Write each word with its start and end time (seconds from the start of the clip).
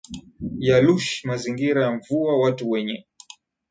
ya 0.59 0.77
lush 0.85 1.25
mazingira 1.27 1.83
ya 1.83 1.91
mvua 1.91 2.37
watu 2.39 2.69
wenye 2.69 3.05